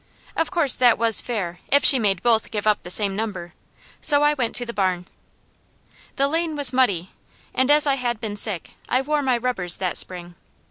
[0.35, 3.53] Of course that was fair, if she made both give up the same number.
[4.01, 5.05] So I went to the barn.
[6.15, 7.11] The lane was muddy,
[7.53, 10.33] and as I had been sick, I wore my rubbers that spring.